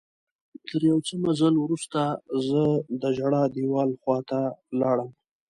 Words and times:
تر 0.67 0.81
یو 0.91 0.99
څه 1.07 1.13
مزل 1.25 1.55
وروسته 1.59 2.01
زه 2.47 2.63
د 3.01 3.03
ژړا 3.17 3.43
دیوال 3.55 3.89
خواته 4.01 4.41
لاړم. 4.79 5.09